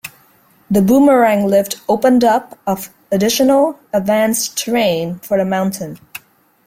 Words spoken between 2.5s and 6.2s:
of additional advanced terrain for the mountain.